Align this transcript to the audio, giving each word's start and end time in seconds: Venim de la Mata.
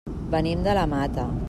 Venim 0.35 0.63
de 0.69 0.73
la 0.79 0.87
Mata. 0.97 1.31